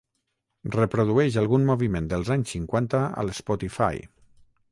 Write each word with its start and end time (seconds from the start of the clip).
Reprodueix 0.75 1.35
algun 1.41 1.67
moviment 1.67 2.09
dels 2.15 2.33
anys 2.37 2.55
cinquanta 2.55 3.05
a 3.21 3.27
l'Spotify 3.27 3.93